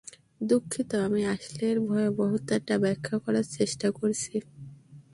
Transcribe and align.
দুঃখিত, 0.41 0.89
আমি 1.05 1.21
আসলে 1.33 1.63
এর 1.71 1.79
ভয়াবহতাটা 1.87 2.75
ব্যাখ্যা 2.83 3.15
করার 3.23 3.45
চেষ্টা 3.57 3.87
করছি! 3.97 4.35